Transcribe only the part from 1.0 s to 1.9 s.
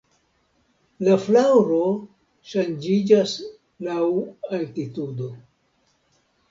La flaŭro